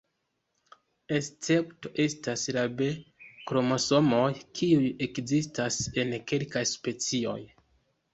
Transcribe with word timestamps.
Escepto 1.17 1.89
estas 2.05 2.45
la 2.57 2.63
B-kromosomoj, 2.79 4.23
kiuj 4.61 4.89
ekzistas 5.09 5.79
en 6.05 6.17
kelkaj 6.33 6.65
specioj. 6.71 7.37